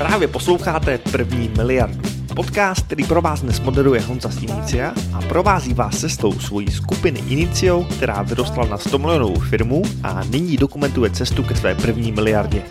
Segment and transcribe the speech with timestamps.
[0.00, 2.00] Právě posloucháte První miliardu.
[2.36, 7.20] Podcast, který pro vás dnes moderuje Honza z Inicia a provází vás cestou svojí skupiny
[7.28, 12.62] Inicio, která vyrostla na 100 milionovou firmu a nyní dokumentuje cestu ke své první miliardě.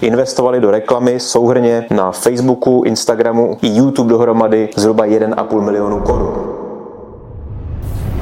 [0.00, 6.59] Investovali do reklamy souhrně na Facebooku, Instagramu i YouTube dohromady zhruba 1,5 milionu korun.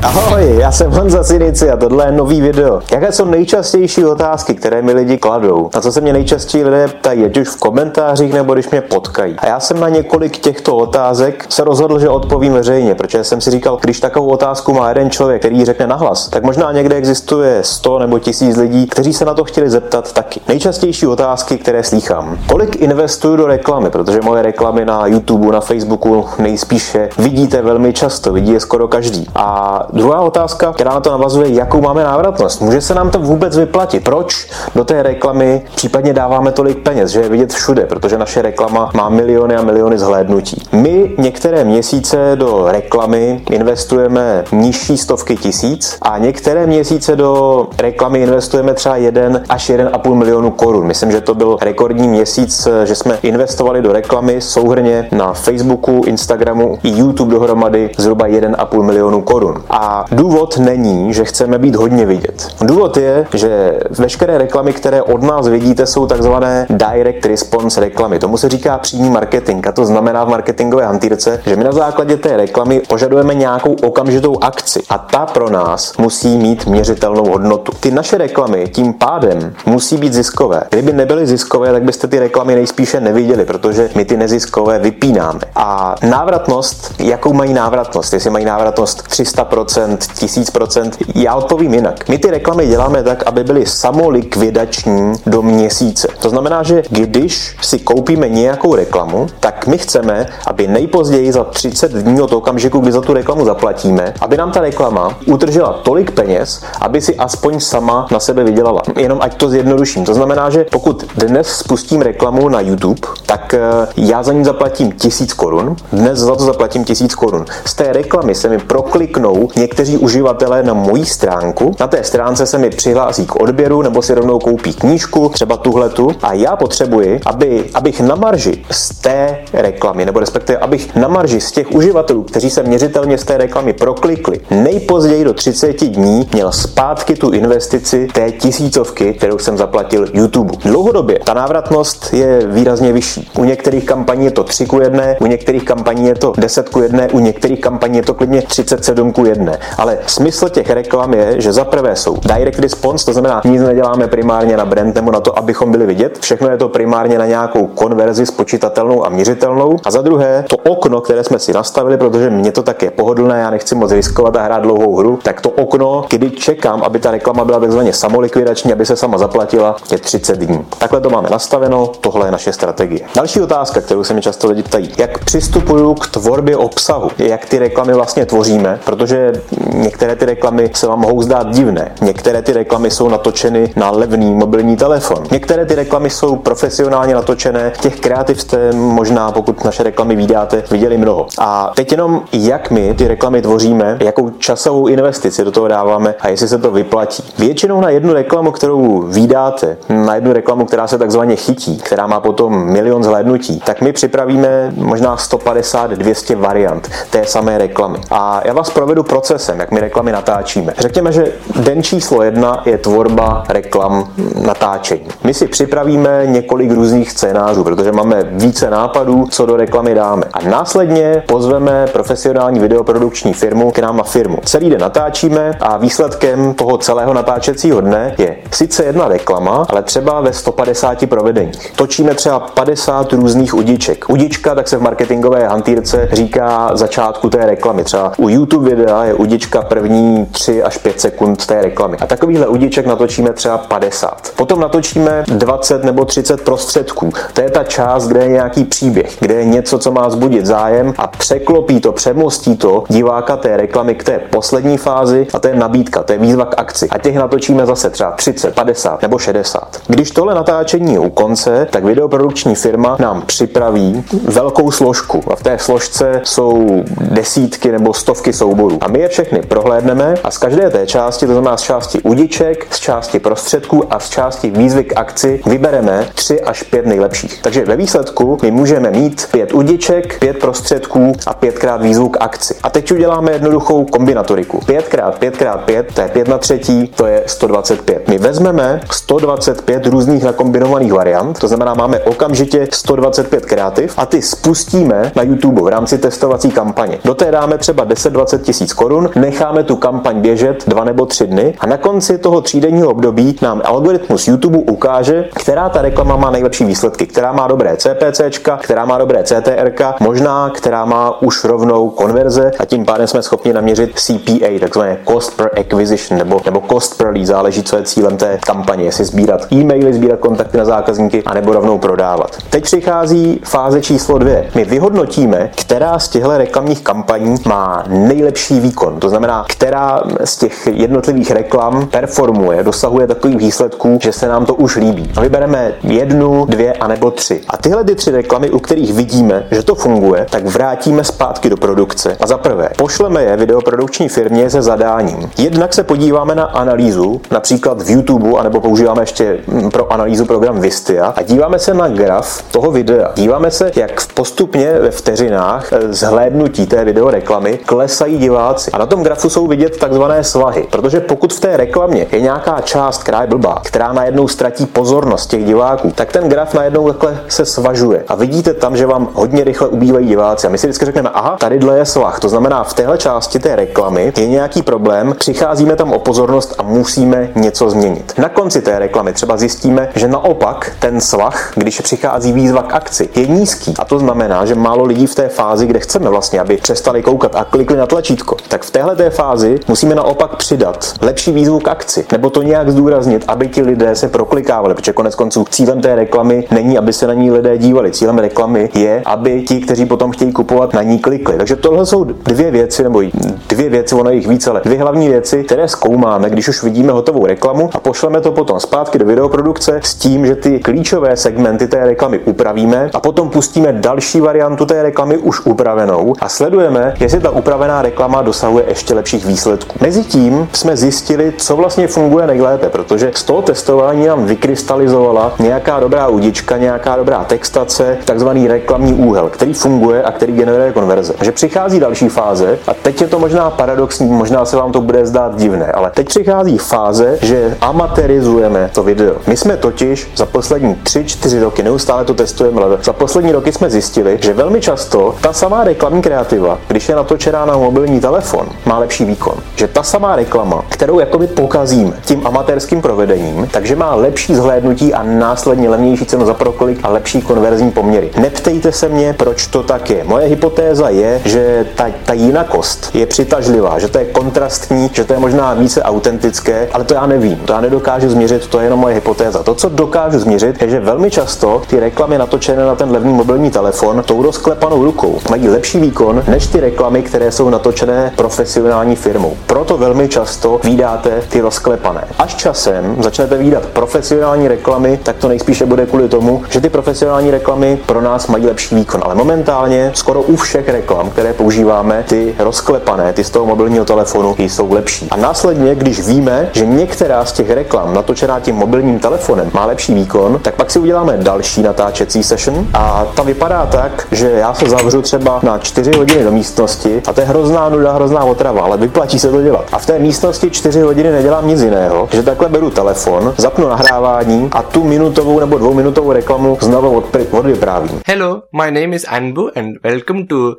[0.02, 2.80] Ahoj, já jsem Honza Sinici a tohle je nový video.
[2.92, 5.70] Jaké jsou nejčastější otázky, které mi lidi kladou?
[5.74, 9.36] Na co se mě nejčastěji lidé ptají, ať už v komentářích nebo když mě potkají.
[9.38, 13.50] A já jsem na několik těchto otázek se rozhodl, že odpovím veřejně, protože jsem si
[13.50, 17.64] říkal, když takovou otázku má jeden člověk, který ji řekne nahlas, tak možná někde existuje
[17.64, 20.40] 100 nebo 1000 lidí, kteří se na to chtěli zeptat taky.
[20.48, 22.38] Nejčastější otázky, které slýchám.
[22.48, 28.32] Kolik investuju do reklamy, protože moje reklamy na YouTube, na Facebooku nejspíše vidíte velmi často,
[28.32, 29.26] vidí je skoro každý.
[29.34, 32.60] A Druhá otázka, která na to navazuje, jakou máme návratnost.
[32.60, 34.04] Může se nám to vůbec vyplatit?
[34.04, 38.90] Proč do té reklamy případně dáváme tolik peněz, že je vidět všude, protože naše reklama
[38.94, 40.62] má miliony a miliony zhlédnutí.
[40.72, 48.74] My některé měsíce do reklamy investujeme nižší stovky tisíc a některé měsíce do reklamy investujeme
[48.74, 50.86] třeba 1 až 1,5 milionu korun.
[50.86, 56.78] Myslím, že to byl rekordní měsíc, že jsme investovali do reklamy souhrně na Facebooku, Instagramu
[56.82, 59.62] i YouTube dohromady zhruba 1,5 milionu korun.
[59.70, 59.77] A
[60.12, 62.48] důvod není, že chceme být hodně vidět.
[62.60, 68.18] Důvod je, že veškeré reklamy, které od nás vidíte, jsou takzvané direct response reklamy.
[68.18, 72.16] Tomu se říká přímý marketing a to znamená v marketingové hantýrce, že my na základě
[72.16, 77.72] té reklamy požadujeme nějakou okamžitou akci a ta pro nás musí mít měřitelnou hodnotu.
[77.80, 80.62] Ty naše reklamy tím pádem musí být ziskové.
[80.70, 85.40] Kdyby nebyly ziskové, tak byste ty reklamy nejspíše neviděli, protože my ty neziskové vypínáme.
[85.56, 88.12] A návratnost, jakou mají návratnost?
[88.12, 92.08] Jestli mají návratnost 300%, 1000%, já odpovím jinak.
[92.08, 96.08] My ty reklamy děláme tak, aby byly samolikvidační do měsíce.
[96.20, 101.92] To znamená, že když si koupíme nějakou reklamu, tak my chceme, aby nejpozději za 30
[101.92, 106.62] dní od okamžiku, kdy za tu reklamu zaplatíme, aby nám ta reklama utržila tolik peněz,
[106.80, 108.82] aby si aspoň sama na sebe vydělala.
[108.96, 110.04] Jenom ať to zjednoduším.
[110.04, 113.60] To znamená, že pokud dnes spustím reklamu na YouTube, tak eh,
[113.96, 117.44] já za ní zaplatím 1000 korun, dnes za to zaplatím 1000 korun.
[117.64, 121.74] Z té reklamy se mi prokliknou někteří uživatelé na mojí stránku.
[121.80, 126.10] Na té stránce se mi přihlásí k odběru nebo si rovnou koupí knížku, třeba tuhletu
[126.22, 131.40] a já potřebuji, aby, abych na marži z té reklamy, nebo respektive abych na marži
[131.40, 136.52] z těch uživatelů, kteří se měřitelně z té reklamy proklikli, nejpozději do 30 dní měl
[136.52, 140.54] zpátky tu investici té tisícovky, kterou jsem zaplatil YouTube.
[140.64, 143.30] Dlouhodobě ta návratnost je výrazně vyšší.
[143.38, 146.80] U některých kampaní je to 3 ku 1, u některých kampaní je to 10 ku
[146.80, 149.58] 1, u některých kampaní je to klidně 37 ku 1 ne.
[149.78, 154.06] Ale smysl těch reklam je, že za prvé jsou direct response, to znamená, nic neděláme
[154.06, 156.18] primárně na brand nebo na to, abychom byli vidět.
[156.20, 159.76] Všechno je to primárně na nějakou konverzi spočítatelnou a měřitelnou.
[159.84, 163.40] A za druhé, to okno, které jsme si nastavili, protože mě to tak je pohodlné,
[163.40, 167.10] já nechci moc riskovat a hrát dlouhou hru, tak to okno, kdy čekám, aby ta
[167.10, 170.66] reklama byla takzvaně samolikvidační, aby se sama zaplatila, je 30 dní.
[170.78, 173.00] Takhle to máme nastaveno, tohle je naše strategie.
[173.14, 177.58] Další otázka, kterou se mi často lidi ptají, jak přistupuju k tvorbě obsahu, jak ty
[177.58, 179.57] reklamy vlastně tvoříme, protože Certo.
[179.74, 181.92] Některé ty reklamy se vám mohou zdát divné.
[182.00, 185.24] Některé ty reklamy jsou natočeny na levný mobilní telefon.
[185.30, 187.72] Některé ty reklamy jsou profesionálně natočené.
[187.80, 191.26] Těch kreativ jste možná, pokud naše reklamy vydáte, viděli mnoho.
[191.38, 196.28] A teď jenom, jak my ty reklamy tvoříme, jakou časovou investici do toho dáváme a
[196.28, 197.22] jestli se to vyplatí.
[197.38, 202.20] Většinou na jednu reklamu, kterou vydáte, na jednu reklamu, která se takzvaně chytí, která má
[202.20, 207.98] potom milion zhlédnutí, tak my připravíme možná 150-200 variant té samé reklamy.
[208.10, 210.74] A já vás provedu procesem, jak my reklamy natáčíme.
[210.78, 214.08] Řekněme, že den číslo jedna je tvorba reklam
[214.46, 215.08] natáčení.
[215.24, 220.22] My si připravíme několik různých scénářů, protože máme více nápadů, co do reklamy dáme.
[220.32, 224.38] A následně pozveme profesionální videoprodukční firmu k nám na firmu.
[224.44, 230.20] Celý den natáčíme a výsledkem toho celého natáčecího dne je sice jedna reklama, ale třeba
[230.20, 231.72] ve 150 provedeních.
[231.76, 234.04] Točíme třeba 50 různých udiček.
[234.08, 237.84] Udička tak se v marketingové hantýrce říká začátku té reklamy.
[237.84, 241.96] Třeba u YouTube videa je udička první 3 až 5 sekund té reklamy.
[242.00, 244.32] A takovýhle udiček natočíme třeba 50.
[244.36, 247.12] Potom natočíme 20 nebo 30 prostředků.
[247.32, 250.94] To je ta část, kde je nějaký příběh, kde je něco, co má zbudit zájem
[250.98, 255.54] a překlopí to, přemostí to diváka té reklamy k té poslední fázi a to je
[255.54, 256.88] nabídka, to je výzva k akci.
[256.90, 259.80] A těch natočíme zase třeba 30, 50 nebo 60.
[259.86, 265.42] Když tohle natáčení je u konce, tak videoprodukční firma nám připraví velkou složku a v
[265.42, 268.78] té složce jsou desítky nebo stovky souborů.
[268.80, 272.66] A My je všechny prohlédneme a z každé té části, to znamená z části udiček,
[272.70, 277.42] z části prostředků a z části výzvy k akci, vybereme 3 až 5 nejlepších.
[277.42, 282.16] Takže ve výsledku my můžeme mít 5 udiček, 5 prostředků a 5 krát výzvu k
[282.20, 282.54] akci.
[282.62, 284.60] A teď uděláme jednoduchou kombinatoriku.
[284.66, 288.08] 5 krát 5 krát 5, to je 5 na třetí, to je 125.
[288.08, 295.12] My vezmeme 125 různých nakombinovaných variant, to znamená, máme okamžitě 125 kreativ a ty spustíme
[295.16, 296.98] na YouTube v rámci testovací kampaně.
[297.04, 301.54] Do té dáme třeba 10-20 tisíc korun, necháme tu kampaň běžet dva nebo tři dny
[301.58, 306.64] a na konci toho třídenního období nám algoritmus YouTube ukáže, která ta reklama má nejlepší
[306.64, 308.20] výsledky, která má dobré CPC,
[308.60, 313.52] která má dobré CTR, možná která má už rovnou konverze a tím pádem jsme schopni
[313.52, 318.16] naměřit CPA, takzvané cost per acquisition nebo, nebo cost per lead, záleží, co je cílem
[318.16, 322.36] té kampaně, jestli sbírat e-maily, sbírat kontakty na zákazníky, anebo rovnou prodávat.
[322.50, 324.50] Teď přichází fáze číslo dvě.
[324.54, 329.00] My vyhodnotíme, která z těchto reklamních kampaní má nejlepší výkon.
[329.00, 329.17] To znamená,
[329.48, 335.10] která z těch jednotlivých reklam performuje, dosahuje takových výsledků, že se nám to už líbí.
[335.16, 337.40] A vybereme jednu, dvě a nebo tři.
[337.48, 341.56] A tyhle ty tři reklamy, u kterých vidíme, že to funguje, tak vrátíme zpátky do
[341.56, 342.16] produkce.
[342.20, 345.30] A za prvé, pošleme je videoprodukční firmě se zadáním.
[345.38, 349.38] Jednak se podíváme na analýzu, například v YouTube, anebo používáme ještě
[349.72, 353.12] pro analýzu program Vistia a díváme se na graf toho videa.
[353.16, 358.70] Díváme se, jak postupně ve vteřinách eh, zhlédnutí té videoreklamy klesají diváci.
[358.70, 362.60] A na tom grafu jsou vidět takzvané svahy, protože pokud v té reklamě je nějaká
[362.60, 367.20] část, která je blbá, která najednou ztratí pozornost těch diváků, tak ten graf najednou takhle
[367.28, 368.04] se svažuje.
[368.08, 370.46] A vidíte tam, že vám hodně rychle ubývají diváci.
[370.46, 372.20] A my si vždycky řekneme, aha, tady je svah.
[372.20, 376.62] To znamená, v téhle části té reklamy je nějaký problém, přicházíme tam o pozornost a
[376.62, 378.12] musíme něco změnit.
[378.18, 383.08] Na konci té reklamy třeba zjistíme, že naopak ten svah, když přichází výzva k akci,
[383.14, 383.74] je nízký.
[383.78, 387.36] A to znamená, že málo lidí v té fázi, kde chceme vlastně, aby přestali koukat
[387.36, 391.68] a klikli na tlačítko, tak v téhle té fázi musíme naopak přidat lepší výzvu k
[391.68, 395.94] akci, nebo to nějak zdůraznit, aby ti lidé se proklikávali, protože konec konců cílem té
[395.94, 397.90] reklamy není, aby se na ní lidé dívali.
[397.90, 401.36] Cílem reklamy je, aby ti, kteří potom chtějí kupovat, na ní klikli.
[401.36, 403.02] Takže tohle jsou dvě věci, nebo
[403.48, 407.26] dvě věci, ono jich víc, ale dvě hlavní věci, které zkoumáme, když už vidíme hotovou
[407.26, 411.84] reklamu a pošleme to potom zpátky do videoprodukce s tím, že ty klíčové segmenty té
[411.84, 417.30] reklamy upravíme a potom pustíme další variantu té reklamy už upravenou a sledujeme, jestli ta
[417.30, 419.76] upravená reklama dosahuje ještě lepších výsledků.
[419.80, 426.08] Mezitím jsme zjistili, co vlastně funguje nejlépe, protože z toho testování nám vykrystalizovala nějaká dobrá
[426.08, 431.14] udička, nějaká dobrá textace, takzvaný reklamní úhel, který funguje a který generuje konverze.
[431.20, 435.06] Že přichází další fáze a teď je to možná paradoxní, možná se vám to bude
[435.06, 439.14] zdát divné, ale teď přichází fáze, že amatérizujeme to video.
[439.26, 443.70] My jsme totiž za poslední 3-4 roky, neustále to testujeme, ale za poslední roky jsme
[443.70, 448.78] zjistili, že velmi často ta samá reklamní kreativa, když je natočená na mobilní telefon, má
[448.78, 449.34] lepší výkon.
[449.56, 455.02] Že ta samá reklama, kterou jakoby pokazíme tím amatérským provedením, takže má lepší zhlédnutí a
[455.02, 458.10] následně levnější cenu za prokolik a lepší konverzní poměry.
[458.20, 460.04] Neptejte se mě, proč to tak je.
[460.04, 465.12] Moje hypotéza je, že ta, ta jinakost je přitažlivá, že to je kontrastní, že to
[465.12, 467.36] je možná více autentické, ale to já nevím.
[467.36, 469.42] To já nedokážu změřit, to je jenom moje hypotéza.
[469.42, 473.50] To, co dokážu změřit, je, že velmi často ty reklamy natočené na ten levný mobilní
[473.50, 478.12] telefon tou rozklepanou rukou mají lepší výkon než ty reklamy, které jsou natočené
[478.58, 479.36] profesionální firmou.
[479.46, 482.04] Proto velmi často vydáte ty rozklepané.
[482.18, 487.30] Až časem začnete výdat profesionální reklamy, tak to nejspíše bude kvůli tomu, že ty profesionální
[487.30, 489.00] reklamy pro nás mají lepší výkon.
[489.04, 494.34] Ale momentálně skoro u všech reklam, které používáme, ty rozklepané, ty z toho mobilního telefonu,
[494.38, 495.08] jsou lepší.
[495.10, 499.94] A následně, když víme, že některá z těch reklam natočená tím mobilním telefonem má lepší
[499.94, 504.68] výkon, tak pak si uděláme další natáčecí session a ta vypadá tak, že já se
[504.68, 508.76] zavřu třeba na 4 hodiny do místnosti a to je hrozná nuda, hrozná otrava, ale
[508.76, 509.68] vyplatí se to dělat.
[509.72, 514.48] A v té místnosti 4 hodiny nedělám nic jiného, že takhle beru telefon, zapnu nahrávání
[514.52, 518.00] a tu minutovou nebo dvouminutovou reklamu znovu odvyprávím.
[518.06, 520.54] Hello, my name is Anbu and welcome to uh,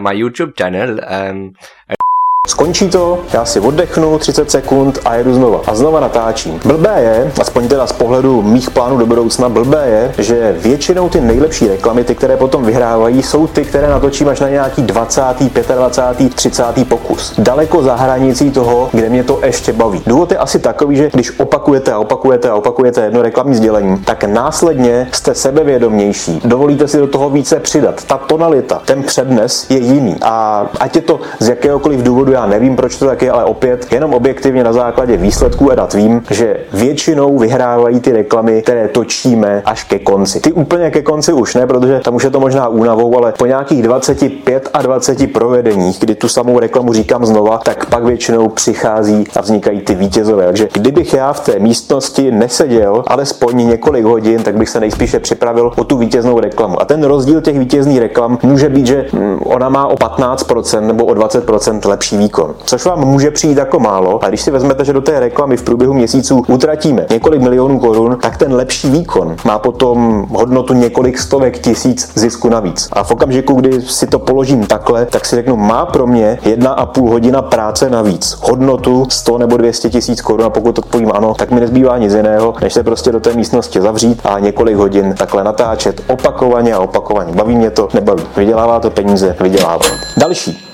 [0.00, 0.90] my YouTube channel.
[0.90, 1.52] Um,
[2.50, 5.60] Skončí to, já si oddechnu 30 sekund a jedu znova.
[5.66, 6.60] A znova natáčím.
[6.64, 11.20] Blbé je, aspoň teda z pohledu mých plánů do budoucna, blbé je, že většinou ty
[11.20, 15.22] nejlepší reklamy, ty, které potom vyhrávají, jsou ty, které natočím až na nějaký 20.,
[15.74, 16.64] 25., 30.
[16.88, 17.34] pokus.
[17.38, 20.02] Daleko za hranicí toho, kde mě to ještě baví.
[20.06, 24.24] Důvod je asi takový, že když opakujete a opakujete a opakujete jedno reklamní sdělení, tak
[24.24, 26.40] následně jste sebevědomější.
[26.44, 28.04] Dovolíte si do toho více přidat.
[28.04, 30.16] Ta tonalita, ten přednes je jiný.
[30.22, 33.44] A ať je to z jakéhokoliv důvodu opravdu já nevím, proč to tak je, ale
[33.44, 38.88] opět jenom objektivně na základě výsledků a dat vím, že většinou vyhrávají ty reklamy, které
[38.88, 40.40] točíme až ke konci.
[40.40, 43.46] Ty úplně ke konci už ne, protože tam už je to možná únavou, ale po
[43.46, 49.24] nějakých 25 a 20 provedeních, kdy tu samou reklamu říkám znova, tak pak většinou přichází
[49.36, 50.46] a vznikají ty vítězové.
[50.46, 55.72] Takže kdybych já v té místnosti neseděl alespoň několik hodin, tak bych se nejspíše připravil
[55.76, 56.82] o tu vítěznou reklamu.
[56.82, 61.04] A ten rozdíl těch vítězných reklam může být, že hm, ona má o 15% nebo
[61.04, 62.54] o 20% lepší výkon.
[62.64, 65.62] Což vám může přijít jako málo, a když si vezmete, že do té reklamy v
[65.62, 71.58] průběhu měsíců utratíme několik milionů korun, tak ten lepší výkon má potom hodnotu několik stovek
[71.58, 72.88] tisíc zisku navíc.
[72.92, 76.70] A v okamžiku, kdy si to položím takhle, tak si řeknu, má pro mě jedna
[76.70, 81.34] a půl hodina práce navíc hodnotu 100 nebo 200 tisíc korun a pokud odpovím ano,
[81.34, 85.14] tak mi nezbývá nic jiného, než se prostě do té místnosti zavřít a několik hodin
[85.18, 87.32] takhle natáčet opakovaně a opakovaně.
[87.32, 88.22] Baví mě to, nebaví.
[88.36, 89.86] Vydělává to peníze, vydělává.
[90.16, 90.69] Další.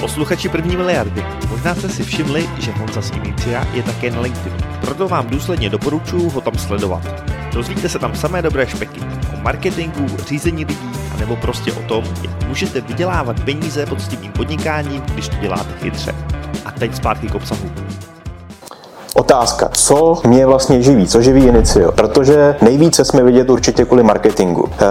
[0.00, 4.56] Posluchači první miliardy, možná jste si všimli, že Honza z Inicia je také na LinkedInu.
[4.80, 7.24] Proto vám důsledně doporučuji ho tam sledovat.
[7.54, 9.00] Dozvíte se tam samé dobré špeky
[9.34, 15.28] o marketingu, řízení lidí, nebo prostě o tom, jak můžete vydělávat peníze poctivým podnikáním, když
[15.28, 16.14] to děláte chytře.
[16.64, 17.72] A teď zpátky k obsahu.
[19.18, 21.92] Otázka, co mě vlastně živí, co živí Inicio?
[21.92, 24.64] Protože nejvíce jsme vidět určitě kvůli marketingu.
[24.80, 24.84] Eh,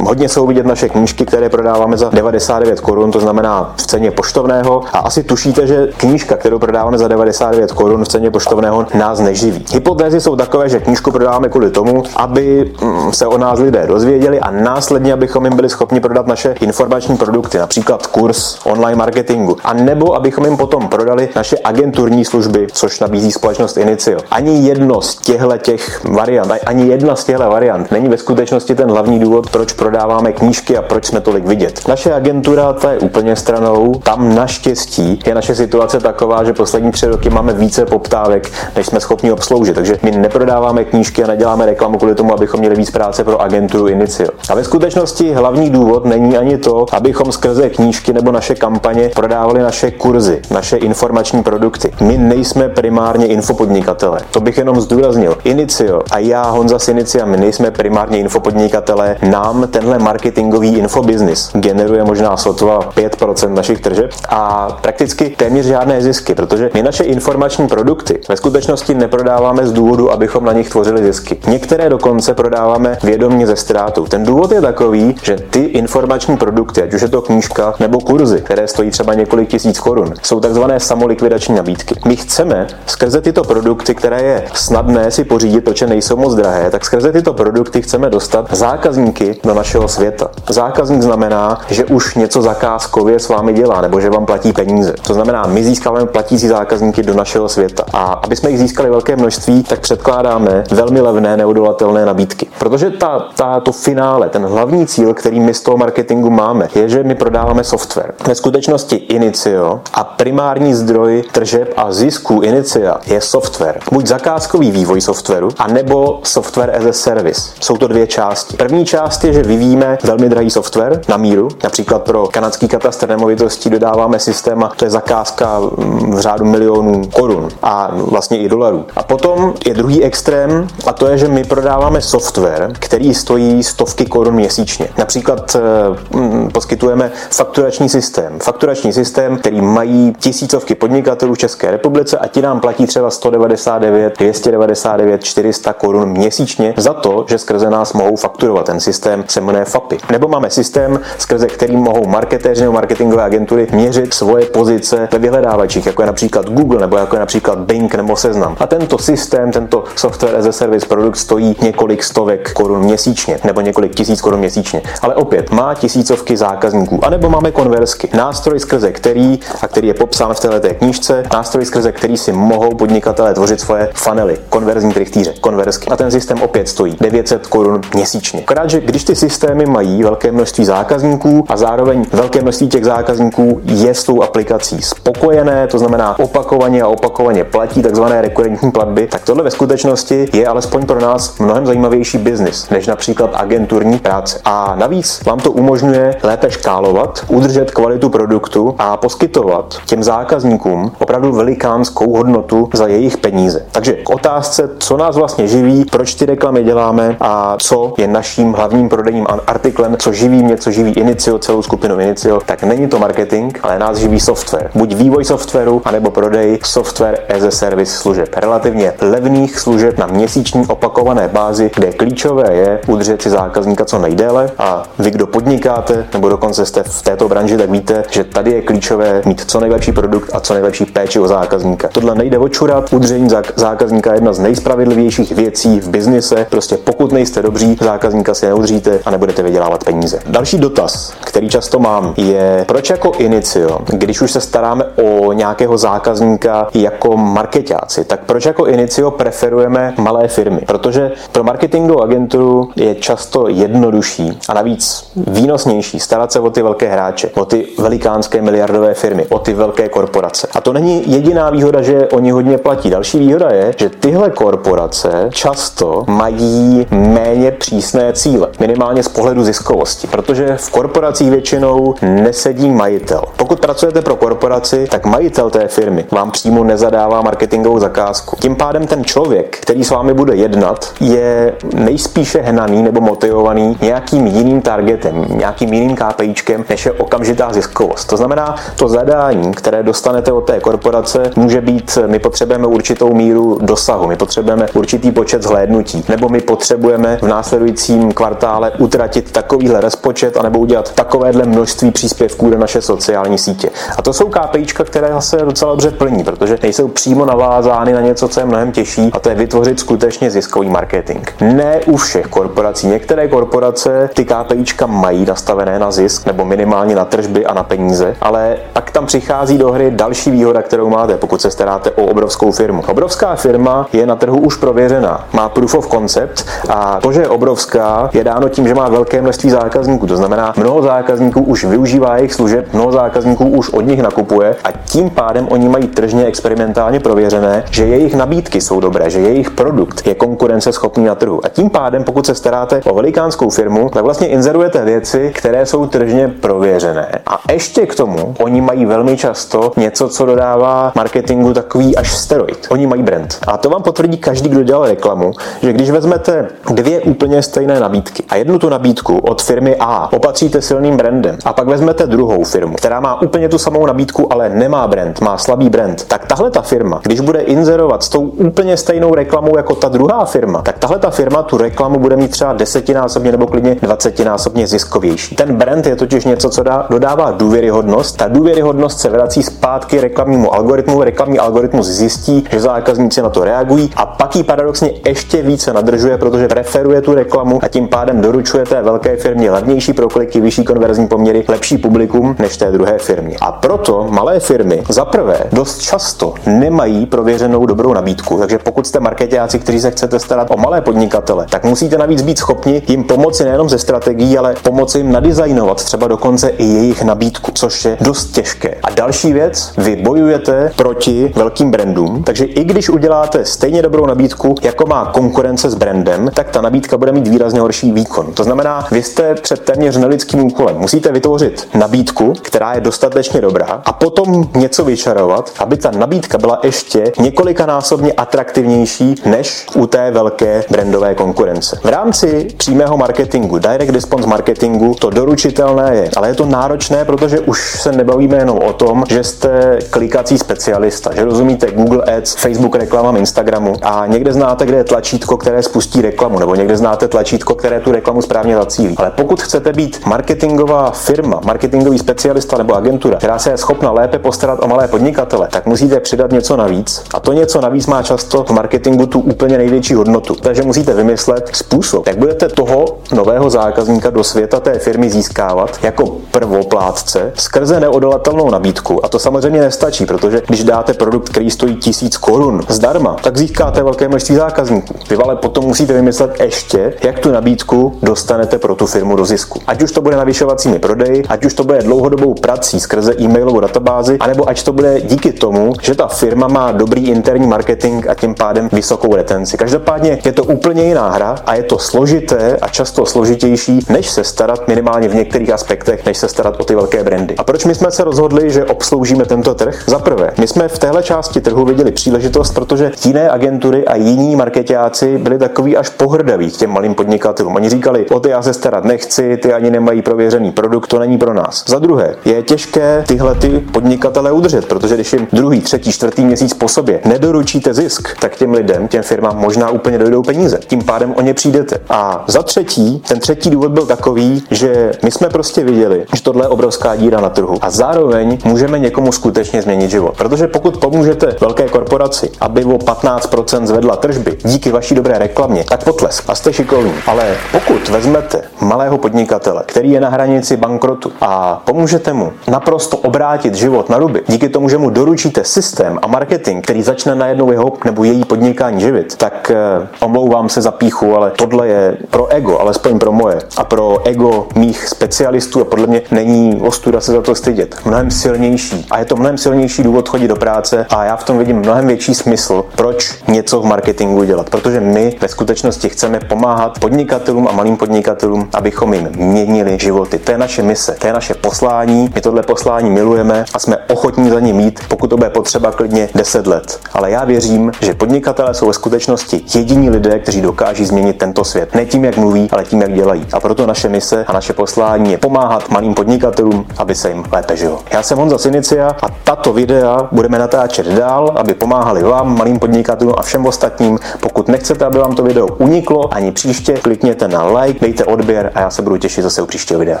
[0.00, 4.82] hodně jsou vidět naše knížky, které prodáváme za 99 korun, to znamená v ceně poštovného.
[4.92, 9.64] A asi tušíte, že knížka, kterou prodáváme za 99 korun v ceně poštovného, nás neživí.
[9.72, 14.40] Hypotézy jsou takové, že knížku prodáváme kvůli tomu, aby mm, se o nás lidé dozvěděli
[14.40, 19.72] a následně, abychom jim byli schopni prodat naše informační produkty, například kurz online marketingu, a
[19.72, 24.18] nebo abychom jim potom prodali naše agenturní služby, což nabízí společnost společnost Inicio.
[24.30, 28.90] Ani jedno z těchto těch variant, ani jedna z těchto variant není ve skutečnosti ten
[28.90, 31.88] hlavní důvod, proč prodáváme knížky a proč jsme tolik vidět.
[31.88, 37.06] Naše agentura, ta je úplně stranou, tam naštěstí je naše situace taková, že poslední tři
[37.06, 39.74] roky máme více poptávek, než jsme schopni obsloužit.
[39.74, 43.88] Takže my neprodáváme knížky a neděláme reklamu kvůli tomu, abychom měli víc práce pro agenturu
[43.88, 44.28] Inicio.
[44.50, 49.62] A ve skutečnosti hlavní důvod není ani to, abychom skrze knížky nebo naše kampaně prodávali
[49.62, 51.92] naše kurzy, naše informační produkty.
[52.00, 54.20] My nejsme primárně info infopodnikatele.
[54.30, 55.36] To bych jenom zdůraznil.
[55.44, 59.16] Inicio a já, Honza z Inicia, my nejsme primárně infopodnikatele.
[59.22, 66.34] Nám tenhle marketingový infobiznis generuje možná sotva 5% našich tržeb a prakticky téměř žádné zisky,
[66.34, 71.38] protože my naše informační produkty ve skutečnosti neprodáváme z důvodu, abychom na nich tvořili zisky.
[71.46, 74.06] Některé dokonce prodáváme vědomě ze ztrátou.
[74.06, 78.40] Ten důvod je takový, že ty informační produkty, ať už je to knížka nebo kurzy,
[78.40, 81.94] které stojí třeba několik tisíc korun, jsou takzvané samolikvidační nabídky.
[82.06, 86.84] My chceme skrze tyto produkty, které je snadné si pořídit, protože nejsou moc drahé, tak
[86.84, 90.30] skrze tyto produkty chceme dostat zákazníky do našeho světa.
[90.48, 94.94] Zákazník znamená, že už něco zakázkově s vámi dělá, nebo že vám platí peníze.
[95.06, 97.84] To znamená, my získáváme platící zákazníky do našeho světa.
[97.92, 102.46] A aby jsme jich získali velké množství, tak předkládáme velmi levné, neodolatelné nabídky.
[102.58, 106.88] Protože ta, ta, to finále, ten hlavní cíl, který my z toho marketingu máme, je,
[106.88, 108.14] že my prodáváme software.
[108.26, 113.78] Ve skutečnosti Inicio a primární zdroj tržeb a zisků Inicia je software.
[113.92, 117.52] Buď zakázkový vývoj softwaru, anebo software as a service.
[117.60, 118.56] Jsou to dvě části.
[118.56, 121.48] První část je, že vyvíjíme velmi drahý software na míru.
[121.64, 127.02] Například pro kanadský katastr nemovitostí dodáváme systém a to je zakázka mm, v řádu milionů
[127.08, 128.86] korun a vlastně i dolarů.
[128.96, 134.06] A potom je druhý extrém a to je, že my prodáváme software, který stojí stovky
[134.06, 134.88] korun měsíčně.
[134.98, 138.38] Například eh, mm, poskytujeme fakturační systém.
[138.42, 144.18] Fakturační systém, který mají tisícovky podnikatelů v České republice a ti nám platí třeba 199,
[144.18, 148.66] 299, 400 korun měsíčně za to, že skrze nás mohou fakturovat.
[148.66, 149.98] Ten systém se jmenuje FAPI.
[150.10, 155.86] Nebo máme systém, skrze který mohou marketéři nebo marketingové agentury měřit svoje pozice ve vyhledávačích,
[155.86, 158.56] jako je například Google, nebo jako je například Bing nebo Seznam.
[158.60, 163.60] A tento systém, tento software as a service produkt stojí několik stovek korun měsíčně, nebo
[163.60, 164.82] několik tisíc korun měsíčně.
[165.02, 167.04] Ale opět má tisícovky zákazníků.
[167.04, 168.10] A nebo máme konversky.
[168.14, 172.74] Nástroj, skrze který, a který je popsán v této knížce, nástroj, skrze který si mohou
[172.74, 175.90] podnikat podnikatelé tvořit svoje fanely, konverzní trichtýře, konverzky.
[175.90, 178.40] A ten systém opět stojí 900 korun měsíčně.
[178.40, 183.60] Akorát, že když ty systémy mají velké množství zákazníků a zároveň velké množství těch zákazníků
[183.64, 189.24] je s tou aplikací spokojené, to znamená opakovaně a opakovaně platí takzvané rekurentní platby, tak
[189.24, 194.40] tohle ve skutečnosti je alespoň pro nás mnohem zajímavější biznis než například agenturní práce.
[194.44, 201.32] A navíc vám to umožňuje lépe škálovat, udržet kvalitu produktu a poskytovat těm zákazníkům opravdu
[201.32, 203.66] velikánskou hodnotu za jejich peníze.
[203.72, 208.52] Takže k otázce, co nás vlastně živí, proč ty reklamy děláme a co je naším
[208.52, 212.98] hlavním prodejním artiklem, co živí mě, co živí Inicio, celou skupinu Inicio, tak není to
[212.98, 214.70] marketing, ale nás živí software.
[214.74, 218.28] Buď vývoj softwaru, anebo prodej software as a service služeb.
[218.36, 224.50] Relativně levných služeb na měsíční opakované bázi, kde klíčové je udržet si zákazníka co nejdéle
[224.58, 228.62] a vy, kdo podnikáte, nebo dokonce jste v této branži, tak víte, že tady je
[228.62, 231.88] klíčové mít co nejlepší produkt a co nejlepší péči o zákazníka.
[231.88, 236.46] Tohle nejde očurat, udržení zákazníka je jedna z nejspravedlivějších věcí v biznise.
[236.50, 240.18] Prostě pokud nejste dobří, zákazníka si neudržíte a nebudete vydělávat peníze.
[240.26, 245.78] Další dotaz, který často mám, je proč jako Inicio, když už se staráme o nějakého
[245.78, 250.60] zákazníka jako marketáci, tak proč jako Inicio preferujeme malé firmy?
[250.66, 256.88] Protože pro marketingovou agenturu je často jednodušší a navíc výnosnější starat se o ty velké
[256.88, 260.48] hráče, o ty velikánské miliardové firmy, o ty velké korporace.
[260.54, 262.73] A to není jediná výhoda, že oni hodně platí.
[262.82, 270.06] Další výhoda je, že tyhle korporace často mají méně přísné cíle, minimálně z pohledu ziskovosti,
[270.06, 273.22] protože v korporacích většinou nesedí majitel.
[273.36, 278.36] Pokud pracujete pro korporaci, tak majitel té firmy vám přímo nezadává marketingovou zakázku.
[278.40, 284.26] Tím pádem ten člověk, který s vámi bude jednat, je nejspíše hnaný nebo motivovaný nějakým
[284.26, 288.08] jiným targetem, nějakým jiným KPIčkem, než je okamžitá ziskovost.
[288.08, 293.58] To znamená, to zadání, které dostanete od té korporace, může být, my potřebujeme určitou míru
[293.62, 300.36] dosahu, my potřebujeme určitý počet zhlédnutí, nebo my potřebujeme v následujícím kvartále utratit takovýhle rozpočet,
[300.36, 303.70] anebo udělat takovéhle množství příspěvků do naše sociální sítě.
[303.98, 308.28] A to jsou KPIčka, které se docela dobře plní, protože nejsou přímo navázány na něco,
[308.28, 311.28] co je mnohem těžší, a to je vytvořit skutečně ziskový marketing.
[311.40, 312.86] Ne u všech korporací.
[312.86, 318.16] Některé korporace ty KPIčka mají nastavené na zisk nebo minimálně na tržby a na peníze,
[318.20, 322.52] ale pak tam přichází do hry další výhoda, kterou máte, pokud se staráte o obrovskou
[322.54, 322.82] firmu.
[322.88, 327.28] Obrovská firma je na trhu už prověřená, má proof of concept a to, že je
[327.28, 330.06] obrovská, je dáno tím, že má velké množství zákazníků.
[330.06, 334.68] To znamená, mnoho zákazníků už využívá jejich služeb, mnoho zákazníků už od nich nakupuje a
[334.84, 340.06] tím pádem oni mají tržně experimentálně prověřené, že jejich nabídky jsou dobré, že jejich produkt
[340.06, 341.40] je konkurenceschopný na trhu.
[341.44, 345.86] A tím pádem, pokud se staráte o velikánskou firmu, tak vlastně inzerujete věci, které jsou
[345.86, 347.08] tržně prověřené.
[347.26, 352.66] A ještě k tomu, oni mají velmi často něco, co dodává marketingu takový až steroid.
[352.70, 353.38] Oni mají brand.
[353.46, 355.32] A to vám potvrdí každý, kdo dělal reklamu,
[355.62, 360.62] že když vezmete dvě úplně stejné nabídky a jednu tu nabídku od firmy A opatříte
[360.62, 364.86] silným brandem a pak vezmete druhou firmu, která má úplně tu samou nabídku, ale nemá
[364.88, 369.14] brand, má slabý brand, tak tahle ta firma, když bude inzerovat s tou úplně stejnou
[369.14, 373.32] reklamou jako ta druhá firma, tak tahle ta firma tu reklamu bude mít třeba desetinásobně
[373.32, 375.36] nebo klidně dvacetinásobně ziskovější.
[375.36, 378.16] Ten brand je totiž něco, co dá, dodává důvěryhodnost.
[378.16, 381.02] Ta důvěryhodnost se vrací zpátky reklamnímu algoritmu.
[381.02, 386.18] Reklamní algoritmus zjistí, že zákazníci na to reagují a pak ji paradoxně ještě více nadržuje,
[386.18, 391.08] protože preferuje tu reklamu a tím pádem doručuje té velké firmě levnější prokliky, vyšší konverzní
[391.08, 393.36] poměry, lepší publikum než té druhé firmě.
[393.40, 398.38] A proto malé firmy za prvé dost často nemají prověřenou dobrou nabídku.
[398.38, 402.38] Takže pokud jste marketáci, kteří se chcete starat o malé podnikatele, tak musíte navíc být
[402.38, 407.50] schopni jim pomoci nejenom ze strategií, ale pomoci jim nadizajnovat třeba dokonce i jejich nabídku,
[407.54, 408.74] což je dost těžké.
[408.82, 414.54] A další věc, vy bojujete proti velkým brandům, takže i když uděláte stejně dobrou nabídku,
[414.62, 418.32] jako má konkurence s brandem, tak ta nabídka bude mít výrazně horší výkon.
[418.32, 420.76] To znamená, vy jste před téměř nelidským úkolem.
[420.76, 426.60] Musíte vytvořit nabídku, která je dostatečně dobrá, a potom něco vyčarovat, aby ta nabídka byla
[426.62, 431.78] ještě několikanásobně atraktivnější než u té velké brandové konkurence.
[431.84, 437.40] V rámci přímého marketingu, direct response marketingu, to doručitelné je, ale je to náročné, protože
[437.40, 442.76] už se nebavíme jenom o tom, že jste klikací specialista, že rozumíte Google Ads, Facebook
[442.76, 447.54] reklamám, Instagramu a někde znáte, kde je tlačítko, které spustí reklamu, nebo někde znáte tlačítko,
[447.54, 448.94] které tu reklamu správně zacílí.
[448.96, 454.18] Ale pokud chcete být marketingová firma, marketingový specialista nebo agentura, která se je schopna lépe
[454.18, 457.04] postarat o malé podnikatele, tak musíte přidat něco navíc.
[457.14, 460.34] A to něco navíc má často v marketingu tu úplně největší hodnotu.
[460.34, 466.16] Takže musíte vymyslet způsob, jak budete toho nového zákazníka do světa té firmy získávat jako
[466.30, 469.04] prvoplátce skrze neodolatelnou nabídku.
[469.04, 473.82] A to samozřejmě nestačí, protože když dáte produkt, který stojí tisíc korun zdarma, tak získáte
[473.82, 474.94] velké množství zákazníků.
[475.10, 479.60] Vy ale potom musíte vymyslet ještě, jak tu nabídku dostanete pro tu firmu do zisku.
[479.66, 484.16] Ať už to bude navyšovacími prodeji, ať už to bude dlouhodobou prací skrze e-mailovou databázi,
[484.20, 488.34] anebo ať to bude díky tomu, že ta firma má dobrý interní marketing a tím
[488.34, 489.56] pádem vysokou retenci.
[489.56, 494.24] Každopádně je to úplně jiná hra a je to složité a často složitější, než se
[494.24, 497.34] starat minimálně v některých aspektech, než se starat o ty velké brandy.
[497.36, 499.84] A proč my jsme se rozhodli, že obsloužíme tento trh?
[499.86, 503.96] Za prvé, my jsme v téhle části trhu viděli nabízeli příležitost, protože jiné agentury a
[503.96, 507.56] jiní marketáci byli takový až pohrdaví k těm malým podnikatelům.
[507.56, 511.18] Oni říkali, o ty já se starat nechci, ty ani nemají prověřený produkt, to není
[511.18, 511.64] pro nás.
[511.66, 516.54] Za druhé, je těžké tyhle ty podnikatele udržet, protože když jim druhý, třetí, čtvrtý měsíc
[516.54, 520.58] po sobě nedoručíte zisk, tak těm lidem, těm firmám možná úplně dojdou peníze.
[520.66, 521.80] Tím pádem o ně přijdete.
[521.88, 526.44] A za třetí, ten třetí důvod byl takový, že my jsme prostě viděli, že tohle
[526.44, 527.58] je obrovská díra na trhu.
[527.60, 530.14] A zároveň můžeme někomu skutečně změnit život.
[530.16, 535.84] Protože pokud pomůžete velké korporaci, aby o 15% zvedla tržby díky vaší dobré reklamě, tak
[535.84, 536.92] potlesk a jste šikovní.
[537.06, 543.54] Ale pokud vezmete malého podnikatele, který je na hranici bankrotu a pomůžete mu naprosto obrátit
[543.54, 547.72] život na ruby, díky tomu, že mu doručíte systém a marketing, který začne najednou jeho
[547.84, 552.58] nebo její podnikání živit, tak eh, omlouvám se za píchu, ale tohle je pro ego,
[552.58, 557.22] alespoň pro moje a pro ego mých specialistů a podle mě není ostuda se za
[557.22, 557.76] to stydět.
[557.84, 558.86] Mnohem silnější.
[558.90, 561.86] A je to mnohem silnější důvod chodit do práce a já v tom vidím mnohem
[561.86, 564.50] větší smysl, proč něco v marketingu dělat.
[564.50, 570.18] Protože my ve skutečnosti chceme pomáhat podnikatelům a malým podnikatelům, abychom jim měnili životy.
[570.18, 572.10] To je naše mise, to je naše poslání.
[572.14, 576.08] My tohle poslání milujeme a jsme ochotní za ně mít, pokud to bude potřeba klidně
[576.14, 576.80] 10 let.
[576.92, 581.74] Ale já věřím, že podnikatelé jsou ve skutečnosti jediní lidé, kteří dokáží změnit tento svět.
[581.74, 583.26] Ne tím, jak mluví, ale tím, jak dělají.
[583.32, 587.56] A proto naše mise a naše poslání je pomáhat malým podnikatelům, aby se jim lépe
[587.56, 587.78] žilo.
[587.90, 593.14] Já jsem Honza Sinicia a tato videa budeme natáčet dál, aby pomáhali vám, malým podnikatelům
[593.18, 593.98] a všem ostatním.
[594.20, 598.60] Pokud nechcete, aby vám to video uniklo ani příště, klikněte na like, dejte odběr a
[598.60, 600.00] já se budu těšit zase u příštího videa.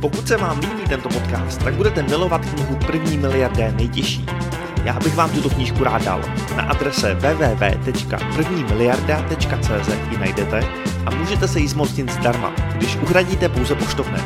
[0.00, 4.26] Pokud se vám líbí tento podcast, tak budete milovat knihu První miliardé nejtěžší.
[4.84, 6.20] Já bych vám tuto knížku rád dal.
[6.56, 10.64] Na adrese www.prvnimiliarda.cz ji najdete
[11.06, 14.24] a můžete se jí zmocnit zdarma, když uhradíte pouze poštovné.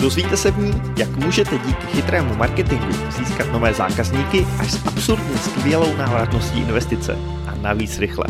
[0.00, 5.38] Dozvíte se v ní, jak můžete díky chytrému marketingu získat nové zákazníky až s absurdně
[5.38, 8.26] skvělou návratností investice a navíc rychle.